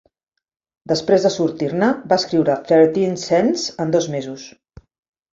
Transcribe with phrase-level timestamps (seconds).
[0.91, 4.47] Després de sortir-ne, va escriure "Thirteen Cents" en dos mesos.